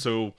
[0.00, 0.34] so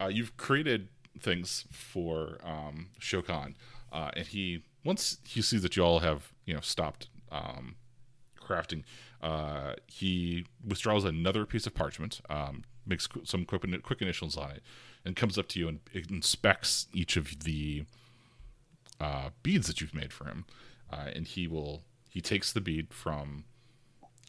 [0.00, 0.88] uh, you've created
[1.20, 3.54] things for um, Shokan,
[3.92, 7.76] uh, and he once he sees that you all have you know stopped um,
[8.40, 8.82] crafting,
[9.22, 14.62] uh, he withdraws another piece of parchment, um, makes some quick, quick initials on it,
[15.04, 15.80] and comes up to you and
[16.10, 17.84] inspects each of the
[19.00, 20.44] uh, beads that you've made for him,
[20.92, 23.44] uh, and he will he takes the bead from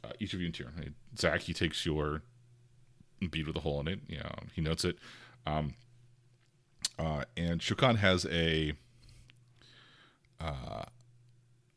[0.03, 0.95] uh, each of you in turn.
[1.17, 2.23] Zach, he takes your
[3.27, 3.99] bead with a hole in it.
[4.07, 4.97] You know, he notes it.
[5.45, 5.73] Um,
[6.97, 8.73] uh, and Shokan has a
[10.39, 10.83] uh,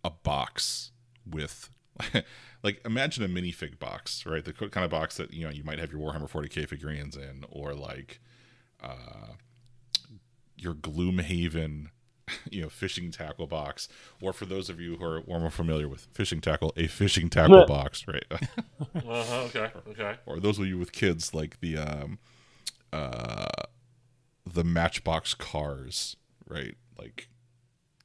[0.04, 0.92] a box
[1.28, 1.70] with
[2.62, 4.44] like imagine a minifig box, right?
[4.44, 7.44] The kind of box that you know you might have your Warhammer 40k figurines in,
[7.50, 8.20] or like
[8.82, 9.34] uh,
[10.56, 11.88] your Gloomhaven
[12.50, 13.88] you know fishing tackle box.
[14.20, 17.66] Or for those of you who are more familiar with fishing tackle a fishing tackle
[17.68, 18.24] box right?
[18.94, 20.16] Uh-huh, okay okay.
[20.26, 22.18] Or those of you with kids like the um
[22.92, 23.46] uh
[24.46, 26.76] the matchbox cars right?
[26.98, 27.28] Like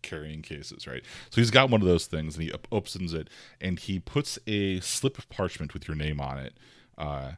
[0.02, 1.04] carrying cases right?
[1.30, 3.30] So he's got one of those things and he opens it
[3.62, 6.58] and he puts a slip of parchment with your name on it
[6.98, 7.34] uh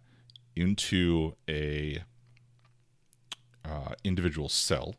[0.56, 2.02] into a
[3.70, 4.96] uh, individual cell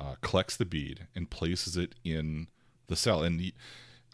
[0.00, 2.48] uh, collects the bead and places it in
[2.86, 3.22] the cell.
[3.22, 3.54] And he,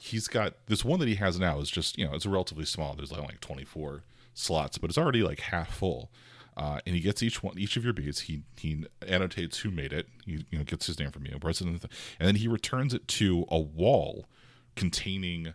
[0.00, 2.94] he's got this one that he has now is just you know it's relatively small.
[2.94, 4.02] There's like, like 24
[4.34, 6.10] slots, but it's already like half full.
[6.56, 8.20] Uh, and he gets each one, each of your beads.
[8.20, 10.08] He he annotates who made it.
[10.24, 11.80] He you know gets his name from you, and
[12.18, 14.26] then he returns it to a wall
[14.74, 15.54] containing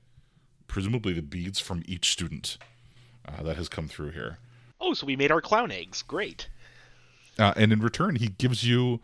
[0.68, 2.58] presumably the beads from each student
[3.28, 4.38] uh, that has come through here.
[4.80, 6.02] Oh, so we made our clown eggs.
[6.02, 6.48] Great.
[7.38, 9.02] Uh, and in return, he gives you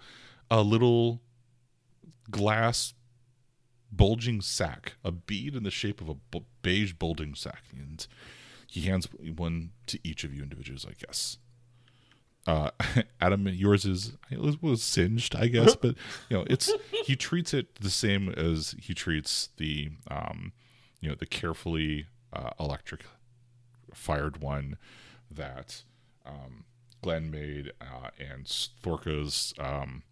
[0.49, 1.21] a little
[2.29, 2.93] glass
[3.91, 8.07] bulging sack, a bead in the shape of a beige bulging sack, and
[8.67, 11.37] he hands one to each of you individuals, I guess.
[12.45, 12.71] Uh,
[13.21, 15.95] Adam, yours is it was, was singed, I guess, but
[16.29, 16.71] you know, it's
[17.05, 20.53] he treats it the same as he treats the, um,
[21.01, 23.03] you know, the carefully uh, electric
[23.93, 24.77] fired one
[25.29, 25.83] that
[26.25, 26.65] um,
[27.01, 30.03] Glenn made uh, and Thorka's um,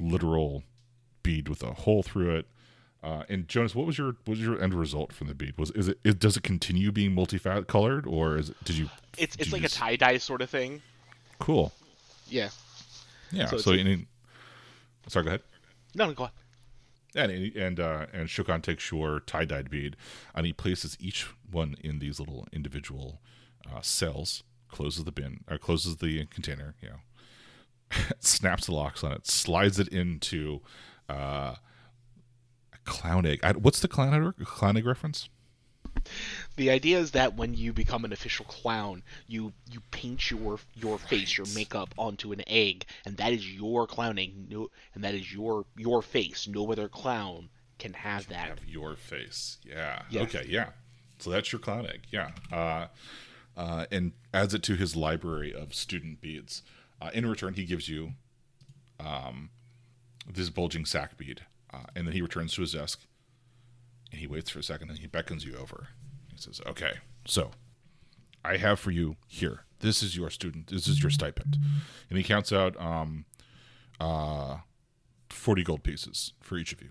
[0.00, 0.62] literal
[1.22, 2.46] bead with a hole through it.
[3.02, 5.56] Uh, and Jonas, what was your what was your end result from the bead?
[5.56, 8.90] Was is it, it does it continue being multi-fat colored or is it did you?
[9.16, 9.76] It's did it's you like just...
[9.76, 10.82] a tie dye sort of thing.
[11.38, 11.72] Cool.
[12.26, 12.48] Yeah.
[13.30, 13.46] Yeah.
[13.46, 14.06] So, so any,
[15.06, 15.42] sorry, go ahead.
[15.94, 16.30] No, no, go on.
[17.14, 19.96] And and uh, and Shokan takes your tie dyed bead
[20.34, 23.20] and he places each one in these little individual
[23.70, 24.42] uh, cells.
[24.70, 26.74] Closes the bin or closes the container.
[26.82, 26.96] You know,
[28.20, 30.60] snaps the locks on it, slides it into
[31.08, 31.54] uh,
[32.72, 33.40] a clown egg.
[33.42, 35.28] I, what's the clown egg, clown egg reference?
[36.56, 40.98] The idea is that when you become an official clown, you you paint your your
[40.98, 44.50] face, your makeup onto an egg, and that is your clown egg.
[44.50, 46.46] No, and that is your your face.
[46.46, 48.48] No other clown can have can that.
[48.48, 49.58] Have your face.
[49.64, 50.02] Yeah.
[50.14, 50.46] Okay.
[50.48, 50.70] Yeah.
[51.18, 52.02] So that's your clown egg.
[52.10, 52.30] Yeah.
[52.52, 52.86] Uh,
[53.56, 56.62] uh, and adds it to his library of student beads.
[57.00, 58.12] Uh, in return, he gives you
[58.98, 59.50] um,
[60.28, 61.42] this bulging sack bead,
[61.72, 63.00] uh, and then he returns to his desk,
[64.10, 65.88] and he waits for a second, and he beckons you over.
[66.28, 66.94] He says, "Okay,
[67.24, 67.52] so
[68.44, 69.64] I have for you here.
[69.80, 70.68] This is your student.
[70.68, 71.56] This is your stipend,"
[72.08, 73.26] and he counts out um,
[74.00, 74.58] uh,
[75.28, 76.90] forty gold pieces for each of you.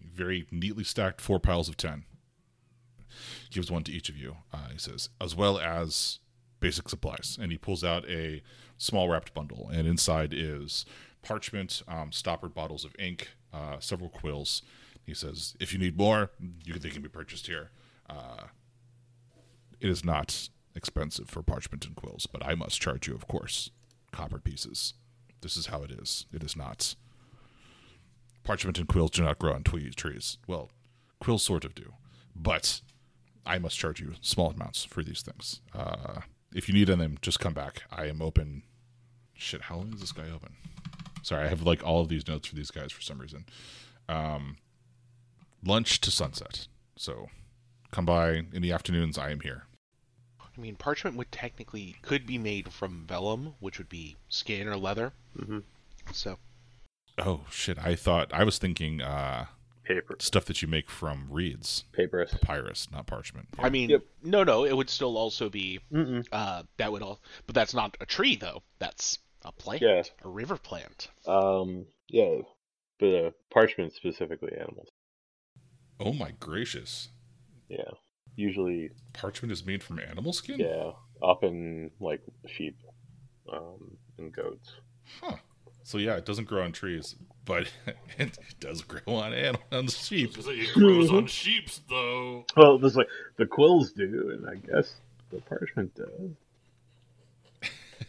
[0.00, 2.04] Very neatly stacked, four piles of ten.
[3.50, 4.36] Gives one to each of you.
[4.52, 6.20] Uh, he says, as well as
[6.60, 8.42] basic supplies, and he pulls out a
[8.78, 10.84] small wrapped bundle, and inside is
[11.22, 14.62] parchment, um, stoppered bottles of ink, uh, several quills.
[15.04, 16.30] He says, "If you need more,
[16.64, 17.70] you can, they can be purchased here.
[18.08, 18.48] Uh,
[19.80, 23.70] it is not expensive for parchment and quills, but I must charge you, of course,
[24.12, 24.94] copper pieces.
[25.40, 26.26] This is how it is.
[26.32, 26.94] It is not.
[28.44, 30.38] Parchment and quills do not grow on trees.
[30.46, 30.70] Well,
[31.20, 31.94] quills sort of do,
[32.34, 32.80] but
[33.44, 35.60] I must charge you small amounts for these things.
[35.74, 36.20] Uh,
[36.56, 37.82] if you need them, just come back.
[37.92, 38.62] I am open.
[39.34, 40.54] Shit, how long is this guy open?
[41.22, 43.44] Sorry, I have like all of these notes for these guys for some reason.
[44.08, 44.56] Um,
[45.62, 46.66] lunch to sunset.
[46.96, 47.28] So
[47.90, 49.18] come by in the afternoons.
[49.18, 49.64] I am here.
[50.40, 54.76] I mean, parchment would technically could be made from vellum, which would be skin or
[54.76, 55.12] leather.
[55.38, 55.58] Mm-hmm.
[56.12, 56.38] So.
[57.18, 57.78] Oh shit!
[57.78, 59.46] I thought I was thinking uh,
[59.86, 61.84] paper stuff that you make from reeds.
[61.92, 62.32] Papyrus.
[62.32, 63.48] Papyrus, not parchment.
[63.58, 63.66] Yeah.
[63.66, 64.02] I mean, yep.
[64.22, 65.80] no, no, it would still also be
[66.32, 68.62] uh, that would all, but that's not a tree though.
[68.78, 69.82] That's a plant.
[69.82, 70.02] Yeah.
[70.24, 71.08] A river plant.
[71.26, 71.86] Um.
[72.08, 72.38] Yeah,
[73.00, 74.88] but uh, parchment specifically animals.
[75.98, 77.08] Oh my gracious.
[77.68, 77.90] Yeah.
[78.36, 78.90] Usually.
[79.14, 80.60] Parchment is made from animal skin.
[80.60, 80.92] Yeah.
[81.22, 82.76] Often like sheep.
[83.52, 84.72] um, and goats.
[85.20, 85.36] Huh.
[85.86, 87.68] So yeah, it doesn't grow on trees, but
[88.18, 90.36] it does grow on animals, on sheep.
[90.36, 92.44] It grows on sheeps, though.
[92.56, 93.06] Well, there's like
[93.36, 94.94] the quills do, and I guess
[95.30, 95.92] the parchment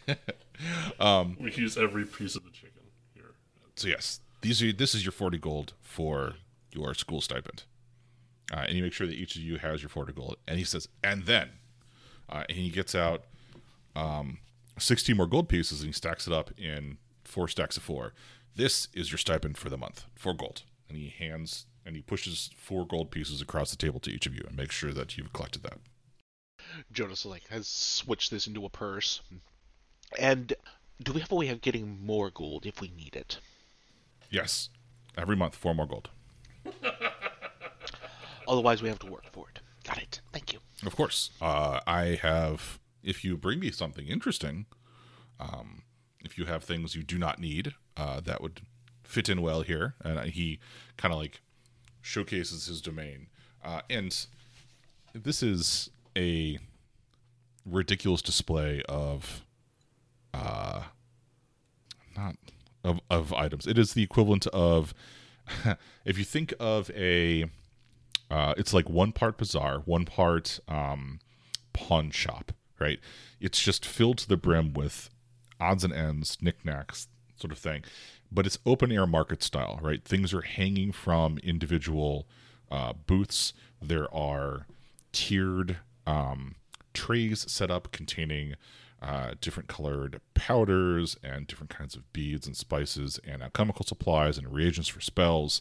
[0.08, 0.16] does.
[0.98, 2.82] um, We use every piece of the chicken
[3.14, 3.30] here.
[3.76, 6.34] so yes, these are this is your forty gold for
[6.72, 7.62] your school stipend,
[8.52, 10.36] uh, and you make sure that each of you has your forty gold.
[10.48, 11.50] And he says, and then,
[12.28, 13.22] uh, and he gets out
[13.94, 14.38] um,
[14.80, 16.98] sixteen more gold pieces, and he stacks it up in
[17.28, 18.14] four stacks of four.
[18.56, 20.62] This is your stipend for the month, four gold.
[20.88, 24.34] And he hands and he pushes four gold pieces across the table to each of
[24.34, 25.78] you, and makes sure that you've collected that.
[26.92, 29.22] Jonas like has switched this into a purse.
[30.18, 30.52] And
[31.02, 33.38] do we have a way of getting more gold if we need it?
[34.30, 34.68] Yes,
[35.16, 36.10] every month, four more gold.
[38.48, 39.60] Otherwise, we have to work for it.
[39.84, 40.20] Got it.
[40.32, 40.58] Thank you.
[40.84, 41.30] Of course.
[41.40, 44.66] Uh, I have, if you bring me something interesting,
[45.40, 45.84] um,
[46.24, 48.60] if you have things you do not need, uh, that would
[49.02, 49.94] fit in well here.
[50.04, 50.58] And he
[50.96, 51.40] kind of like
[52.00, 53.28] showcases his domain.
[53.64, 54.26] Uh, and
[55.12, 56.58] this is a
[57.64, 59.44] ridiculous display of,
[60.34, 60.82] uh,
[62.16, 62.36] not
[62.84, 63.66] of, of items.
[63.66, 64.94] It is the equivalent of,
[66.04, 67.46] if you think of a,
[68.30, 71.20] uh, it's like one part bazaar, one part um,
[71.72, 73.00] pawn shop, right?
[73.40, 75.10] It's just filled to the brim with
[75.60, 77.84] odds and ends, knickknacks, sort of thing.
[78.30, 80.04] But it's open air market style, right?
[80.04, 82.26] Things are hanging from individual
[82.70, 83.54] uh, booths.
[83.80, 84.66] There are
[85.12, 86.56] tiered um,
[86.94, 88.54] trays set up containing
[89.00, 94.52] uh, different colored powders and different kinds of beads and spices and alchemical supplies and
[94.52, 95.60] reagents for spells.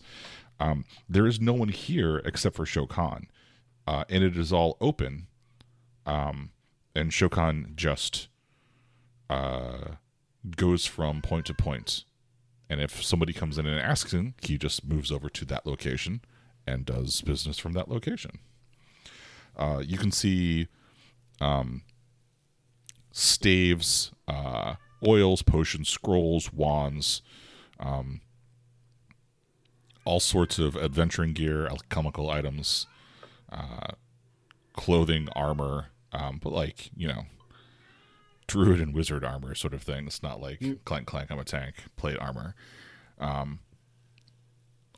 [0.60, 3.26] Um, there is no one here except for Shokan,
[3.86, 5.28] uh, and it is all open.
[6.06, 6.50] Um,
[6.96, 8.28] and Shokan just
[9.30, 9.96] uh,
[10.56, 12.06] goes from point to point,
[12.70, 16.22] and if somebody comes in and asks him, he just moves over to that location
[16.66, 18.40] and does business from that location.
[19.56, 20.68] Uh, you can see
[21.42, 21.82] um,
[23.12, 24.76] staves, uh,
[25.06, 27.22] oils, potions, scrolls, wands,
[27.80, 28.22] um,
[30.06, 32.86] all sorts of adventuring gear, alchemical items,
[33.52, 33.88] uh,
[34.74, 37.24] clothing, armor, um, but like you know,
[38.48, 40.08] druid and wizard armor sort of thing.
[40.08, 41.32] It's not like clank clank.
[41.32, 41.76] I'm a tank.
[41.96, 42.56] Plate armor.
[43.20, 43.60] Um,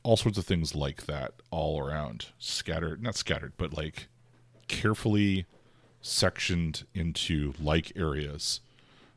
[0.03, 4.07] all sorts of things like that all around, scattered, not scattered, but like
[4.67, 5.45] carefully
[6.01, 8.61] sectioned into like areas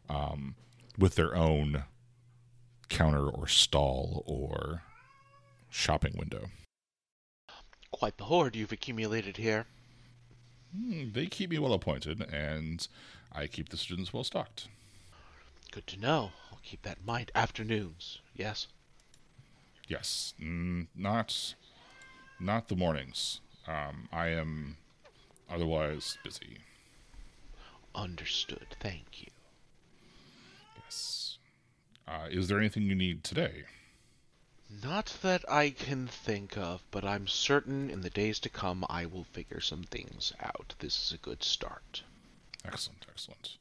[0.08, 0.54] um,
[0.98, 1.84] with their own
[2.88, 4.82] counter or stall or
[5.70, 6.46] shopping window.
[7.90, 9.66] Quite the hoard you've accumulated here.
[10.76, 12.86] Hmm, they keep me well appointed, and
[13.34, 14.68] I keep the students well stocked.
[15.70, 16.32] Good to know.
[16.50, 17.32] I'll keep that in mind.
[17.34, 18.68] Afternoons, yes?
[19.88, 21.54] Yes, mm, not
[22.38, 23.40] not the mornings.
[23.66, 24.76] Um, I am
[25.48, 26.58] otherwise busy.
[27.94, 28.66] Understood.
[28.80, 29.30] Thank you.
[30.82, 31.38] Yes.
[32.06, 33.64] Uh, is there anything you need today?
[34.82, 39.04] Not that I can think of, but I'm certain in the days to come I
[39.06, 40.74] will figure some things out.
[40.78, 42.02] This is a good start.
[42.64, 43.56] Excellent, excellent.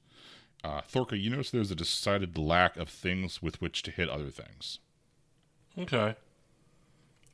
[0.63, 4.29] Uh, Thorka, you notice there's a decided lack of things with which to hit other
[4.29, 4.79] things.
[5.77, 6.15] Okay.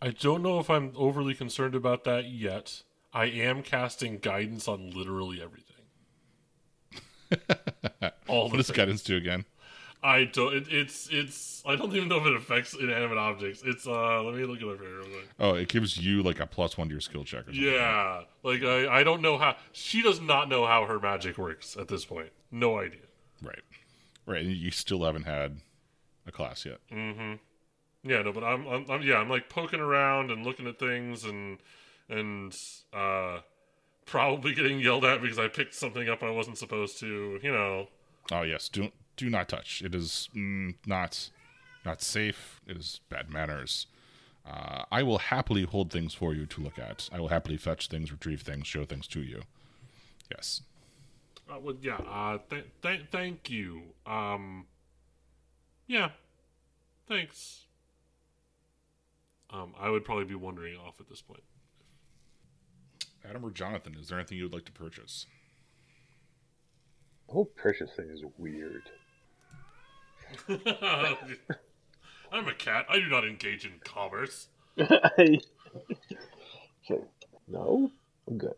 [0.02, 2.84] I don't know if I'm overly concerned about that yet.
[3.14, 5.74] I am casting guidance on literally everything.
[8.28, 9.46] All What the does guidance do again?
[10.08, 10.54] I don't.
[10.54, 11.62] It, it's it's.
[11.66, 13.62] I don't even know if it affects inanimate objects.
[13.66, 14.24] It's uh.
[14.24, 15.28] Let me look it up here real quick.
[15.38, 17.42] Oh, it gives you like a plus one to your skill check.
[17.42, 17.62] Or something.
[17.62, 21.76] Yeah, like I I don't know how she does not know how her magic works
[21.76, 22.30] at this point.
[22.52, 23.02] No idea.
[23.42, 23.60] Right.
[24.26, 24.46] Right.
[24.46, 25.58] And you still haven't had
[26.26, 26.80] a class yet.
[26.92, 27.34] Mm-hmm.
[28.04, 31.24] Yeah, no, but I'm, I'm, I'm, yeah, I'm like poking around and looking at things
[31.26, 31.58] and,
[32.10, 32.56] and,
[32.94, 33.40] uh,
[34.06, 37.88] probably getting yelled at because I picked something up I wasn't supposed to, you know.
[38.32, 38.70] Oh yes.
[38.70, 39.82] Do do not touch.
[39.82, 41.30] It is mm, not
[41.86, 42.62] not safe.
[42.68, 43.88] It is bad manners.
[44.46, 47.10] Uh, I will happily hold things for you to look at.
[47.12, 49.42] I will happily fetch things, retrieve things, show things to you.
[50.32, 50.62] Yes.
[51.50, 53.82] Uh, well, yeah, uh, th- th- thank you.
[54.06, 54.66] Um,
[55.86, 56.12] yeah,
[57.08, 57.66] thanks.
[59.50, 61.44] Um, I would probably be wandering off at this point.
[63.28, 65.26] Adam or Jonathan, is there anything you would like to purchase?
[67.28, 68.90] The whole purchase thing is weird.
[72.32, 72.86] I'm a cat.
[72.90, 74.48] I do not engage in commerce.
[74.80, 75.40] I...
[76.90, 77.04] Okay.
[77.48, 77.92] No,
[78.28, 78.54] I'm good.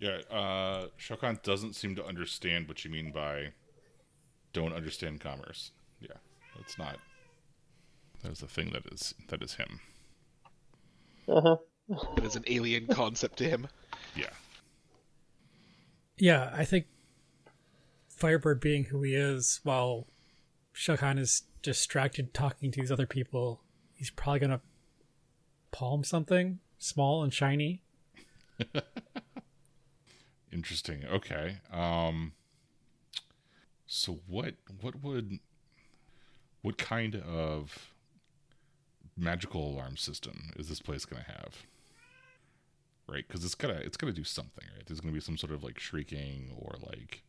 [0.00, 3.52] Yeah, uh, Shokan doesn't seem to understand what you mean by
[4.52, 5.72] don't understand commerce.
[6.00, 6.16] Yeah,
[6.56, 6.98] that's not.
[8.22, 9.80] That is the thing that is that is him.
[11.28, 11.56] Uh huh.
[12.16, 13.66] It is an alien concept to him.
[14.14, 14.30] Yeah.
[16.16, 16.86] Yeah, I think
[18.18, 20.06] Firebird being who he is, while
[20.72, 23.62] Shao is distracted talking to these other people,
[23.94, 24.60] he's probably gonna
[25.70, 27.82] palm something small and shiny.
[30.52, 31.04] Interesting.
[31.04, 31.58] Okay.
[31.70, 32.32] Um
[33.86, 35.38] so what what would
[36.62, 37.92] what kind of
[39.16, 41.64] magical alarm system is this place going to have?
[43.06, 43.26] Right?
[43.28, 44.84] Cuz it's to it's going to do something, right?
[44.86, 47.22] There's going to be some sort of like shrieking or like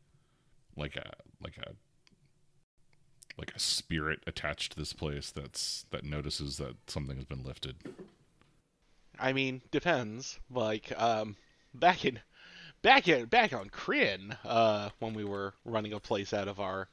[0.79, 1.11] like a
[1.43, 1.71] like a
[3.37, 7.75] like a spirit attached to this place that's that notices that something has been lifted.
[9.19, 10.39] I mean, depends.
[10.49, 11.35] Like, um,
[11.73, 12.19] back in,
[12.81, 16.87] back in, back on Kryn, uh, when we were running a place out of our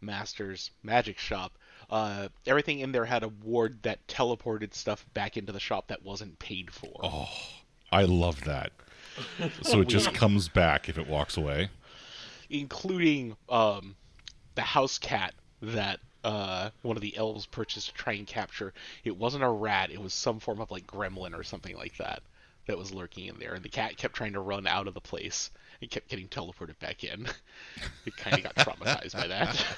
[0.00, 1.56] master's magic shop,
[1.88, 6.02] uh, everything in there had a ward that teleported stuff back into the shop that
[6.04, 6.92] wasn't paid for.
[7.02, 7.28] Oh,
[7.92, 8.72] I love that.
[9.62, 11.70] so it just comes back if it walks away.
[12.50, 13.96] Including um,
[14.54, 18.74] the house cat that uh, one of the elves purchased to try and capture.
[19.04, 22.22] It wasn't a rat; it was some form of like gremlin or something like that
[22.66, 23.54] that was lurking in there.
[23.54, 25.50] And the cat kept trying to run out of the place.
[25.80, 27.26] and kept getting teleported back in.
[28.06, 29.64] it kind of got traumatized by that.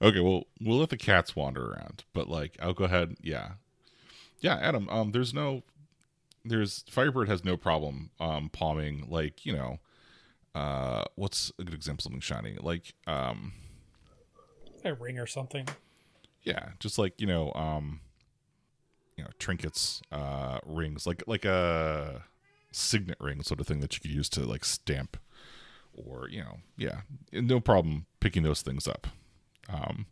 [0.00, 3.16] Okay, well, we'll let the cats wander around, but like, I'll go ahead.
[3.20, 3.54] Yeah,
[4.38, 4.88] yeah, Adam.
[4.88, 5.64] Um, there's no,
[6.44, 9.80] there's Firebird has no problem um palming like you know,
[10.58, 13.52] uh, what's a good example of something shiny like um,
[14.84, 15.66] A ring or something.
[16.42, 18.00] yeah, just like you know um,
[19.16, 22.24] you know trinkets, uh, rings like like a
[22.72, 25.16] signet ring sort of thing that you could use to like stamp,
[25.94, 27.00] or you know, yeah,
[27.32, 29.06] no problem picking those things up.
[29.68, 30.06] Um,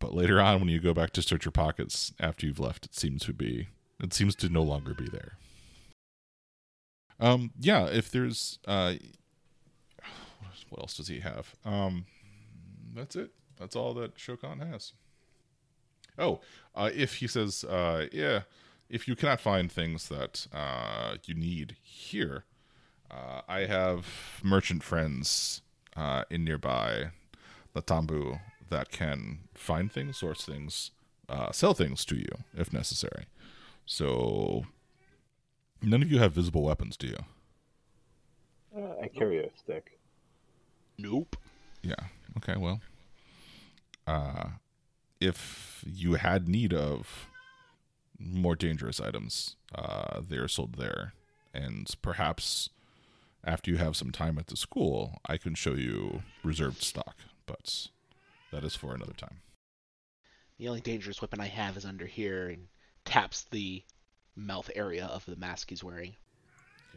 [0.00, 2.94] but later on, when you go back to search your pockets after you've left, it
[2.94, 3.68] seems to be
[4.02, 5.32] it seems to no longer be there.
[7.20, 8.94] Um, yeah, if there's uh,
[10.70, 11.54] what else does he have?
[11.64, 12.06] Um,
[12.94, 13.30] that's it.
[13.58, 14.92] That's all that Shokan has.
[16.18, 16.40] Oh,
[16.74, 18.42] uh, if he says, uh, yeah,
[18.88, 22.44] if you cannot find things that uh, you need here,
[23.10, 24.06] uh, I have
[24.42, 25.62] merchant friends
[25.96, 27.10] uh, in nearby
[27.74, 30.90] Nantambu that can find things, source things,
[31.28, 33.26] uh, sell things to you if necessary.
[33.86, 34.64] So,
[35.82, 37.18] none of you have visible weapons, do you?
[39.02, 39.99] I carry a stick.
[41.00, 41.36] Nope.
[41.82, 42.06] Yeah.
[42.36, 42.56] Okay.
[42.56, 42.80] Well,
[44.06, 44.50] uh,
[45.20, 47.26] if you had need of
[48.18, 51.14] more dangerous items, uh, they are sold there,
[51.54, 52.70] and perhaps
[53.44, 57.16] after you have some time at the school, I can show you reserved stock.
[57.46, 57.88] But
[58.52, 59.40] that is for another time.
[60.58, 62.68] The only dangerous weapon I have is under here and
[63.04, 63.82] taps the
[64.36, 66.16] mouth area of the mask he's wearing.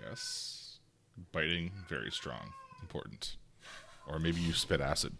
[0.05, 0.79] Yes.
[1.31, 3.37] Biting, very strong, important.
[4.07, 5.13] Or maybe you spit acid.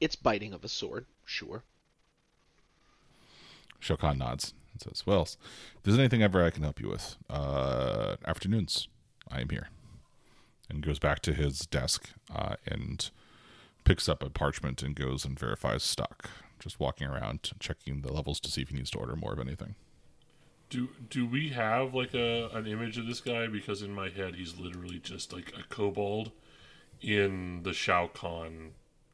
[0.00, 1.62] It's biting of a sword, sure.
[3.80, 8.16] Shokan nods and says, Well, if there's anything ever I can help you with, uh,
[8.26, 8.88] afternoons,
[9.30, 9.68] I am here.
[10.68, 13.10] And goes back to his desk uh, and
[13.84, 16.30] picks up a parchment and goes and verifies stock.
[16.58, 19.40] Just walking around, checking the levels to see if he needs to order more of
[19.40, 19.74] anything.
[20.72, 23.46] Do do we have like a an image of this guy?
[23.46, 26.32] Because in my head, he's literally just like a kobold
[27.02, 28.70] in the Shao Kahn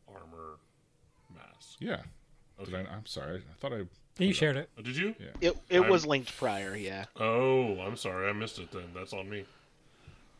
[0.06, 0.58] armor
[1.34, 1.78] mask.
[1.80, 2.02] Yeah.
[2.64, 2.88] Did I, Okay.
[2.90, 3.38] I'm sorry.
[3.50, 3.78] I thought I.
[4.18, 4.68] Yeah, you shared it.
[4.78, 5.16] Oh, did you?
[5.18, 5.26] Yeah.
[5.40, 7.06] It it I'm- was linked prior, yeah.
[7.16, 8.70] Oh, I'm sorry, I missed it.
[8.70, 9.44] Then that's on me.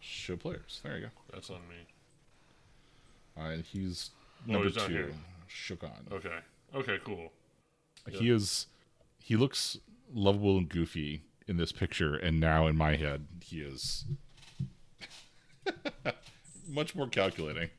[0.01, 0.81] Show players.
[0.85, 1.11] There you go.
[1.33, 1.77] That's on me.
[3.37, 4.11] Uh, and he's
[4.49, 5.11] Oh, number he's two, here.
[5.49, 6.13] Shokan.
[6.13, 6.39] Okay.
[6.75, 6.99] Okay.
[7.05, 7.33] Cool.
[8.09, 8.67] He is.
[9.21, 9.79] He looks
[10.13, 14.05] lovable and goofy in this picture, and now in my head, he is
[16.69, 17.71] much more calculating.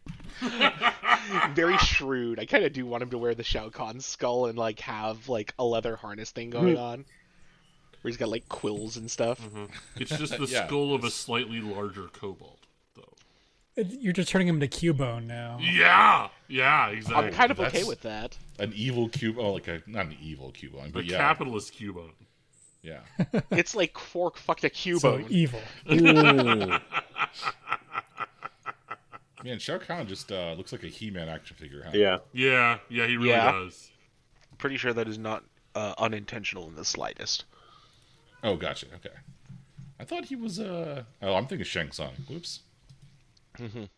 [1.54, 2.40] Very shrewd.
[2.40, 5.30] I kind of do want him to wear the Shao Kahn skull and like have
[5.30, 6.84] like a leather harness thing going mm-hmm.
[6.84, 7.06] on,
[8.02, 9.42] where he's got like quills and stuff.
[9.42, 9.66] Mm-hmm.
[9.98, 10.68] It's just the Yeah.
[10.68, 12.68] skull of a slightly larger kobold, though.
[12.68, 12.69] It-
[14.00, 15.58] You're just turning him into Cubone now.
[15.62, 16.30] Yeah.
[16.48, 16.90] Yeah.
[16.90, 17.28] Exactly.
[17.28, 18.38] I'm kind of okay with that.
[18.60, 19.38] An evil cube.
[19.40, 22.12] Oh, like a not an evil cubone, the but yeah, capitalist cubone.
[22.82, 23.00] yeah.
[23.52, 24.74] It's like Fork fucked a So
[25.20, 25.30] Cubone.
[25.30, 25.62] evil.
[25.92, 26.78] Ooh.
[29.44, 31.84] Man, Shao Kahn just uh, looks like a He-Man action figure.
[31.86, 31.92] Huh?
[31.94, 32.18] Yeah.
[32.34, 32.80] Yeah.
[32.90, 33.08] Yeah.
[33.08, 33.52] He really Yeah.
[33.54, 33.90] does.
[34.58, 35.44] Pretty sure that is not
[35.76, 37.46] uh, unintentional in the slightest.
[38.44, 38.88] Oh, gotcha.
[38.96, 39.16] Okay.
[40.00, 40.60] I thought he was.
[40.60, 41.04] Uh...
[41.22, 42.12] Oh, I'm thinking Shang Tsung.
[42.28, 42.62] Whoops.
[43.60, 43.90] Mhm.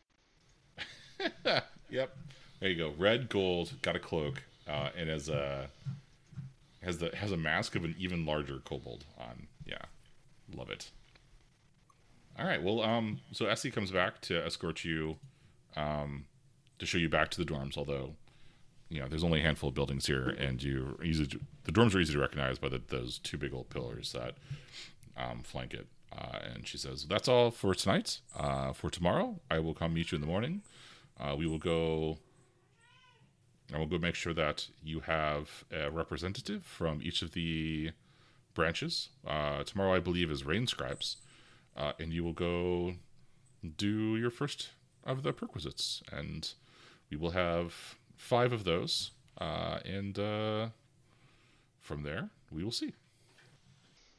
[1.89, 2.15] yep.
[2.59, 2.93] There you go.
[2.97, 5.69] Red, gold, got a cloak, uh, and has a
[6.83, 9.47] has the has a mask of an even larger kobold on.
[9.65, 9.81] Yeah,
[10.55, 10.89] love it.
[12.39, 12.61] All right.
[12.61, 15.17] Well, um, so Essie comes back to escort you,
[15.75, 16.25] um,
[16.79, 17.77] to show you back to the dorms.
[17.77, 18.15] Although,
[18.89, 21.93] you know, there's only a handful of buildings here, and you easy to, the dorms
[21.93, 24.35] are easy to recognize by the, those two big old pillars that
[25.17, 25.87] um, flank it.
[26.11, 28.19] Uh, and she says, "That's all for tonight.
[28.35, 30.61] Uh, for tomorrow, I will come meet you in the morning.
[31.19, 32.17] Uh, we will go.
[33.73, 37.91] I will go make sure that you have a representative from each of the
[38.53, 39.09] branches.
[39.25, 41.17] Uh, tomorrow, I believe, is rain scribes,
[41.77, 42.95] uh, and you will go
[43.77, 44.71] do your first
[45.05, 46.53] of the perquisites, and
[47.09, 50.15] we will have five of those, uh, and
[51.79, 52.93] from there, we will see."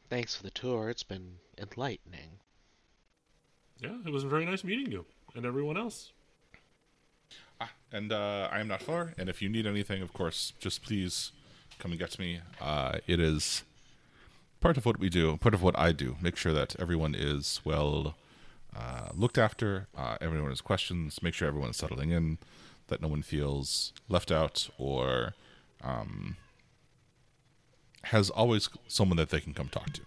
[0.09, 0.89] Thanks for the tour.
[0.89, 2.39] It's been enlightening.
[3.81, 5.05] Yeah, it was a very nice meeting you
[5.35, 6.13] and everyone else.
[7.61, 9.15] Ah, and uh, I am not far.
[9.19, 11.33] And if you need anything, of course, just please
[11.79, 12.41] come and get to me.
[12.61, 13.65] Uh, it is
[14.61, 16.17] part of what we do, part of what I do.
[16.21, 18.15] Make sure that everyone is well
[18.77, 19.89] uh, looked after.
[19.97, 21.23] Uh, everyone has questions.
[21.23, 22.39] Make sure everyone is settling in.
[22.89, 25.35] That no one feels left out or
[25.83, 26.37] um,
[28.05, 30.03] has always someone that they can come talk to.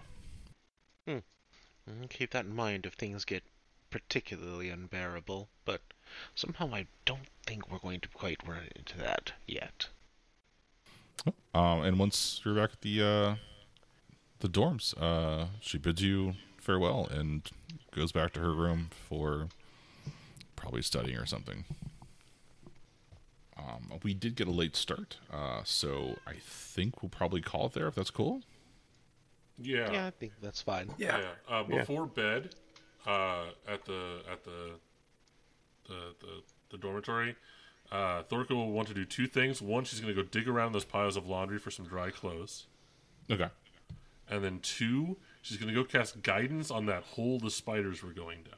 [1.88, 2.06] Hmm.
[2.10, 3.43] Keep that in mind if things get
[3.89, 5.82] particularly unbearable, but
[6.34, 9.88] somehow I don't think we're going to quite run into that yet.
[11.54, 13.36] Um, and once you're back at the uh,
[14.39, 17.50] the dorms, uh, she bids you farewell and
[17.91, 19.48] goes back to her room for
[20.56, 21.63] probably studying or something.
[23.58, 27.74] Um, we did get a late start, uh, so I think we'll probably call it
[27.74, 28.41] there if that's cool.
[29.58, 29.91] Yeah.
[29.91, 30.89] Yeah, I think that's fine.
[30.98, 31.22] Yeah.
[31.48, 32.56] Uh, before bed,
[33.08, 34.72] uh, at the at the
[35.88, 36.41] the the,
[36.72, 37.36] the dormitory,
[37.91, 39.62] uh, Thorka will want to do two things.
[39.62, 42.65] One, she's going to go dig around those piles of laundry for some dry clothes,
[43.32, 43.48] Okay.
[44.30, 48.12] and then two, she's going to go cast guidance on that hole the spiders were
[48.13, 48.56] going down.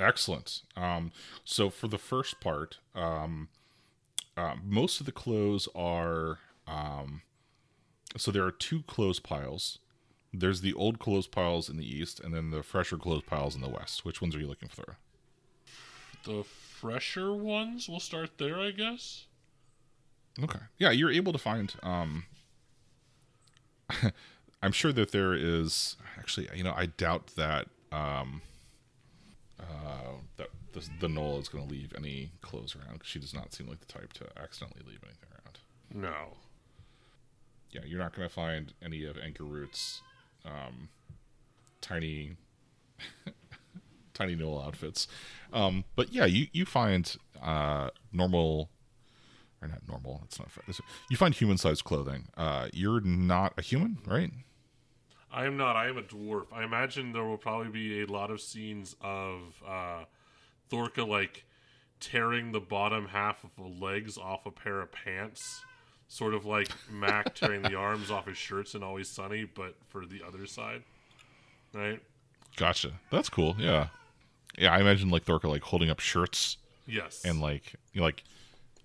[0.00, 0.62] Excellent.
[0.76, 1.10] Um,
[1.44, 3.48] so for the first part, um,
[4.36, 6.38] uh, most of the clothes are.
[6.68, 7.22] Um,
[8.20, 9.78] so there are two clothes piles.
[10.32, 13.60] There's the old clothes piles in the east, and then the fresher clothes piles in
[13.62, 14.04] the west.
[14.04, 14.98] Which ones are you looking for?
[16.24, 19.26] The fresher ones, we'll start there, I guess.
[20.42, 20.58] Okay.
[20.78, 21.74] Yeah, you're able to find.
[21.82, 22.24] Um,
[24.62, 26.48] I'm sure that there is actually.
[26.54, 27.68] You know, I doubt that.
[27.90, 28.42] Um,
[29.58, 33.52] uh, that the, the is going to leave any clothes around 'cause she does not
[33.52, 35.58] seem like the type to accidentally leave anything around.
[35.92, 36.36] No.
[37.70, 40.00] Yeah, you're not going to find any of Anchor Root's
[40.44, 40.88] um,
[41.80, 42.36] tiny,
[44.14, 45.06] tiny Knoll outfits.
[45.52, 48.70] Um, but yeah, you you find uh, normal,
[49.60, 50.22] or not normal.
[50.24, 50.50] It's not.
[50.50, 50.64] fair.
[51.10, 52.28] You find human-sized clothing.
[52.36, 54.30] Uh, you're not a human, right?
[55.30, 55.76] I am not.
[55.76, 56.46] I am a dwarf.
[56.52, 60.04] I imagine there will probably be a lot of scenes of uh,
[60.70, 61.44] Thorka like
[62.00, 65.64] tearing the bottom half of the legs off a pair of pants,
[66.08, 70.06] sort of like Mac tearing the arms off his shirts and Always Sunny, but for
[70.06, 70.82] the other side,
[71.74, 72.00] right?
[72.56, 72.92] Gotcha.
[73.10, 73.56] That's cool.
[73.58, 73.88] Yeah,
[74.58, 74.72] yeah.
[74.74, 77.22] I imagine like Thorka like holding up shirts Yes.
[77.24, 78.24] and like you know, like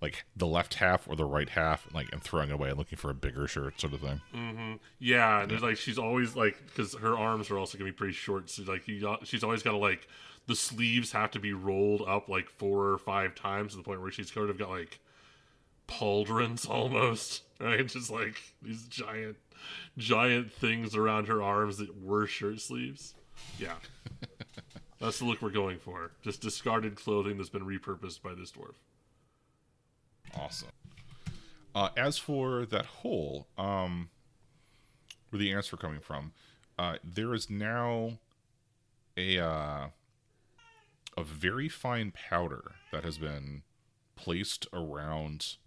[0.01, 2.97] like the left half or the right half, like and throwing it away and looking
[2.97, 4.21] for a bigger shirt, sort of thing.
[4.36, 4.73] Mm-hmm.
[4.99, 8.13] Yeah, and there's like she's always like because her arms are also gonna be pretty
[8.13, 10.07] short, so like you, she's always got to like
[10.45, 14.01] the sleeves have to be rolled up like four or five times to the point
[14.01, 14.99] where she's kind of got like
[15.88, 17.86] pauldrons almost, right?
[17.88, 19.38] Just like these giant,
[19.98, 23.15] giant things around her arms that were shirt sleeves.
[23.60, 23.76] Yeah,
[25.00, 26.12] that's the look we're going for.
[26.22, 28.76] Just discarded clothing that's been repurposed by this dwarf.
[30.36, 30.69] Awesome.
[31.76, 34.10] Uh, as for that hole, um,
[35.30, 36.34] where the ants were coming from,
[36.78, 38.19] uh, there is now
[39.17, 39.88] a uh,
[41.17, 43.63] a very fine powder that has been
[44.15, 45.58] placed around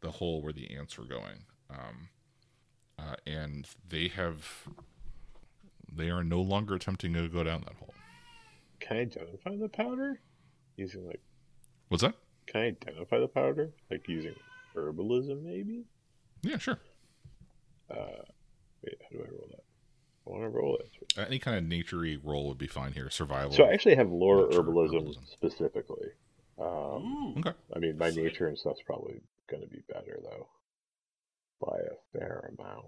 [0.00, 2.08] the hole where the ants were going, um,
[2.98, 4.66] uh, and they have
[5.92, 7.94] they are no longer attempting to go down that hole.
[8.80, 10.20] Can I identify the powder
[10.76, 11.20] using like?
[11.88, 12.14] What's that?
[12.46, 14.34] Can I identify the powder like using
[14.74, 15.84] herbalism maybe?
[16.42, 16.78] Yeah, sure.
[17.90, 18.22] Uh,
[18.84, 19.64] wait, how do I roll that?
[20.26, 20.90] I want to roll it.
[21.18, 23.10] Uh, any kind of naturey roll would be fine here.
[23.10, 23.52] Survival.
[23.52, 25.28] So I actually have lore herbalism, herbalism.
[25.32, 26.08] specifically.
[26.58, 27.52] Um, Ooh, okay.
[27.74, 28.24] I mean, my Sweet.
[28.24, 30.48] nature and stuff's probably going to be better though,
[31.60, 32.86] by a fair amount.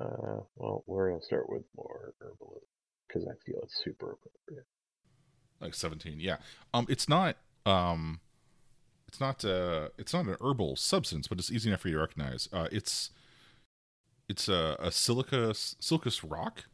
[0.00, 2.60] Uh, well, we're gonna start with more herbalism
[3.06, 4.66] because I feel it's super appropriate.
[5.60, 6.36] like 17 yeah
[6.72, 8.20] um it's not um
[9.08, 12.00] it's not uh it's not an herbal substance but it's easy enough for you to
[12.00, 13.10] recognize uh it's
[14.28, 16.66] it's a, a silica silicus rock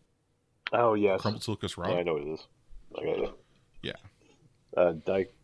[0.73, 1.21] Oh yes.
[1.23, 2.41] crumbled silicus rock Yeah, I know what it is.
[2.99, 3.35] I got it.
[3.83, 3.93] Yeah.
[4.77, 5.35] Uh, Dic-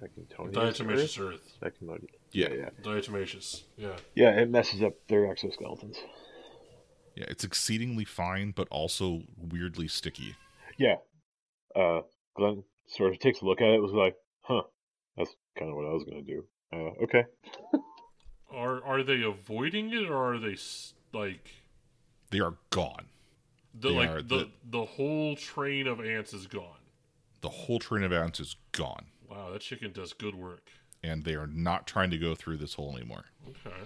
[0.00, 1.52] Diatomaceous Earth?
[1.62, 1.74] Earth.
[2.32, 2.48] Yeah.
[2.48, 2.68] Yeah, yeah.
[2.82, 3.62] Diatomaceous.
[3.76, 3.96] Yeah.
[4.14, 5.96] Yeah, it messes up their exoskeletons.
[7.16, 10.36] yeah it's exceedingly fine but also weirdly sticky
[10.76, 10.96] Yeah.
[11.74, 12.02] Uh,
[12.36, 13.82] Glenn sort of takes a look at it.
[13.82, 14.62] Was like, huh,
[15.16, 16.44] that's kind of what I was gonna do.
[16.72, 17.24] Uh, okay.
[18.52, 20.56] Are are they avoiding it or are they
[21.12, 21.50] like
[22.30, 23.06] they are gone
[23.74, 26.78] the They like are the, the- the whole train of ants is gone?
[27.40, 30.70] The whole train of ants is gone Wow, that chicken does good work.
[31.02, 33.76] and they are not trying to go through this hole anymore Okay.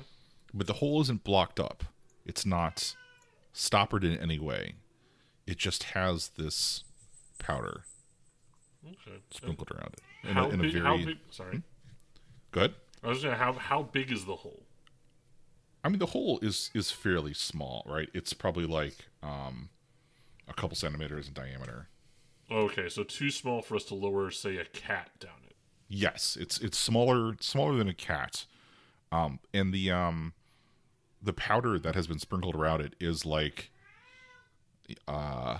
[0.54, 1.84] but the hole isn't blocked up
[2.24, 2.94] it's not
[3.52, 4.74] stoppered in any way
[5.46, 6.84] it just has this
[7.38, 7.82] powder
[8.86, 9.18] Okay.
[9.30, 10.72] sprinkled around it in, How a, in a big?
[10.72, 11.18] very How big?
[11.30, 11.62] Sorry,
[12.50, 14.62] good I was gonna how how big is the hole?
[15.84, 18.08] I mean, the hole is is fairly small, right?
[18.14, 19.68] It's probably like um,
[20.46, 21.88] a couple centimeters in diameter.
[22.52, 25.56] Okay, so too small for us to lower, say, a cat down it.
[25.88, 28.44] Yes, it's it's smaller smaller than a cat,
[29.10, 30.34] um, and the um,
[31.22, 33.70] the powder that has been sprinkled around it is like,
[35.08, 35.58] uh,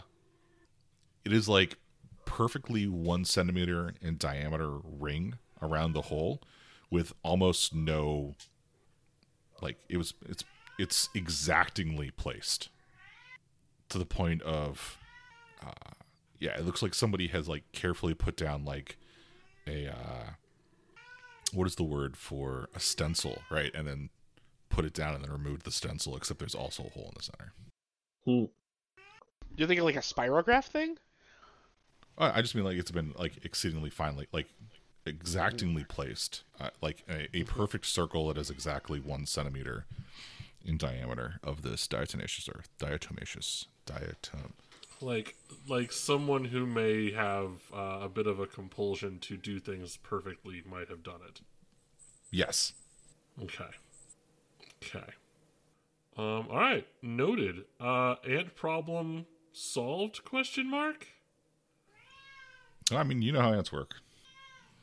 [1.25, 1.79] it is like
[2.25, 6.43] perfectly one centimeter in diameter ring around the hole,
[6.91, 8.35] with almost no.
[9.61, 10.45] Like it was, it's
[10.79, 12.69] it's exactingly placed,
[13.91, 14.99] to the point of,
[15.65, 15.71] uh,
[16.43, 18.97] yeah, it looks like somebody has like carefully put down like
[19.69, 20.31] a uh
[21.53, 23.71] what is the word for a stencil, right?
[23.75, 24.11] And then
[24.69, 27.23] put it down and then removed the stencil, except there's also a hole in the
[27.23, 27.53] center.
[29.57, 30.97] You're thinking like a spirograph thing?
[32.19, 34.49] Uh, I just mean like it's been like exceedingly finely, like
[35.07, 39.87] exactingly placed, uh, like a, a perfect circle that is exactly one centimeter
[40.65, 44.53] in diameter of this diatomaceous earth, diatomaceous, diatom.
[45.03, 45.35] Like
[45.69, 50.63] like someone who may have uh, a bit of a compulsion to do things perfectly
[50.65, 51.41] might have done it.
[52.31, 52.73] Yes,
[53.43, 53.65] Okay.
[54.83, 55.13] Okay.
[56.17, 56.47] Um.
[56.51, 56.87] All right.
[57.03, 57.65] Noted.
[57.81, 58.17] Uh.
[58.29, 60.25] Ant problem solved?
[60.25, 61.09] Question mark.
[62.91, 63.95] I mean you know how ants work.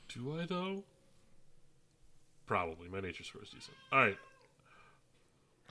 [0.08, 0.84] Do I though?
[2.46, 2.88] Probably.
[2.90, 3.78] My nature score is decent.
[3.92, 4.18] All right.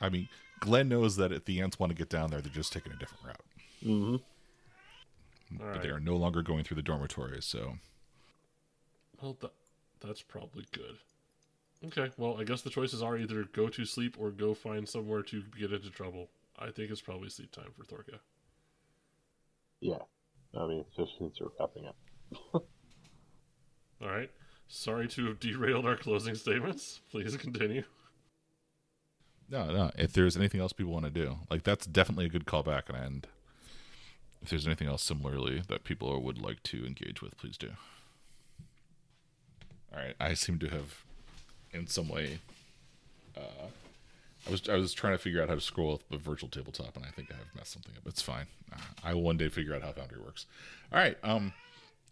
[0.00, 0.28] I mean
[0.60, 2.96] Glenn knows that if the ants want to get down there, they're just taking a
[2.96, 3.44] different route.
[3.84, 4.16] Mm-hmm.
[5.52, 5.82] All but right.
[5.82, 7.44] they are no longer going through the dormitories.
[7.44, 7.74] So
[9.20, 9.52] Well, that,
[10.00, 10.98] that's probably good.
[11.84, 15.22] Okay, well, I guess the choices are either go to sleep or go find somewhere
[15.22, 16.28] to get into trouble.
[16.58, 18.18] I think it's probably sleep time for Thorka.
[19.80, 19.98] Yeah.
[20.58, 21.96] I mean, just since we're wrapping up.
[22.54, 24.30] All right.
[24.66, 27.00] Sorry to have derailed our closing statements.
[27.10, 27.84] Please continue.
[29.48, 29.90] no, no.
[29.96, 32.82] If there's anything else people want to do, like that's definitely a good callback.
[32.90, 33.26] And
[34.42, 37.70] if there's anything else similarly that people would like to engage with, please do.
[39.92, 40.14] All right.
[40.20, 41.04] I seem to have,
[41.72, 42.38] in some way,
[43.36, 43.66] uh,
[44.46, 46.96] I was I was trying to figure out how to scroll with the virtual tabletop,
[46.96, 48.02] and I think I've messed something up.
[48.06, 48.46] It's fine.
[49.04, 50.46] I will one day figure out how Foundry works.
[50.92, 51.16] All right.
[51.22, 51.52] Um.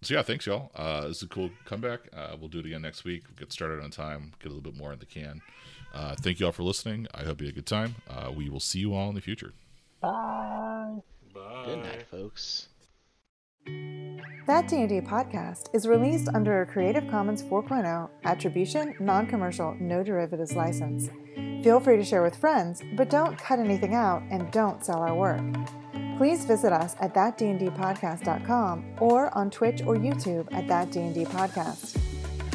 [0.03, 0.71] So yeah, thanks y'all.
[0.75, 2.01] Uh, this is a cool comeback.
[2.15, 3.25] Uh, we'll do it again next week.
[3.29, 4.33] We'll get started on time.
[4.41, 5.41] Get a little bit more in the can.
[5.95, 7.07] Uh, thank you all for listening.
[7.15, 7.97] I hope you had a good time.
[8.09, 9.53] Uh, we will see you all in the future.
[10.03, 11.01] Bye.
[11.37, 11.65] Bye.
[11.67, 12.69] Good night, folks.
[14.47, 21.11] That D&D podcast is released under a Creative Commons 4.0 attribution, non-commercial, no derivatives license.
[21.65, 25.15] Feel free to share with friends, but don't cut anything out and don't sell our
[25.15, 25.43] work.
[26.17, 31.99] Please visit us at thatdndpodcast.com or on Twitch or YouTube at That D&D Podcast.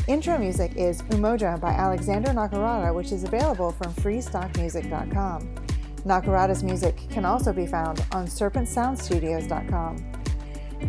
[0.08, 5.61] Intro music is Umoja by Alexander Nakarada, which is available from freestockmusic.com.
[6.04, 9.98] Nakarada's music can also be found on serpentsoundstudios.com.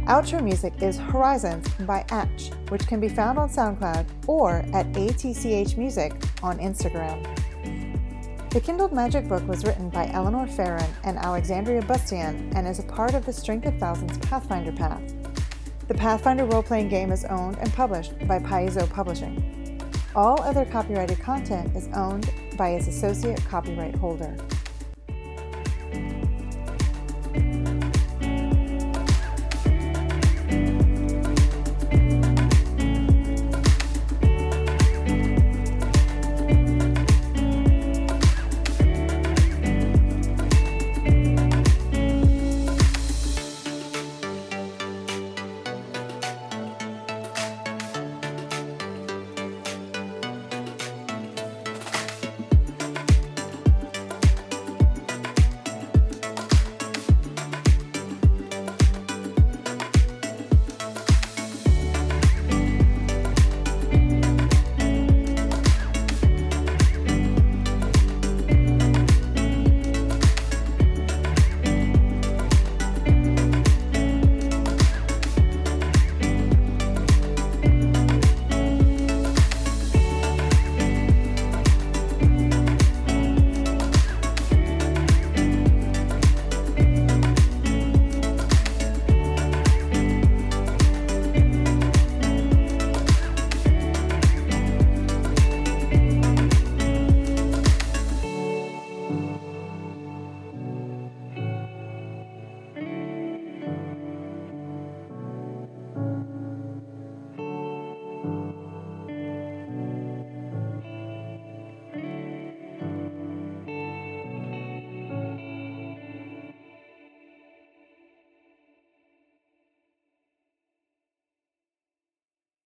[0.06, 5.76] Outro music is Horizons by Atch, which can be found on SoundCloud or at ATCH
[5.76, 7.22] Music on Instagram.
[8.50, 12.82] The Kindled Magic book was written by Eleanor Ferron and Alexandria Bustion and is a
[12.82, 15.14] part of the Strength of Thousands Pathfinder Path.
[15.88, 19.80] The Pathfinder role playing game is owned and published by Paizo Publishing.
[20.14, 24.36] All other copyrighted content is owned by its associate copyright holder.